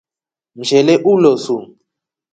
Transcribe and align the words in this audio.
Mshele 0.57 0.93
ulosu. 1.11 1.57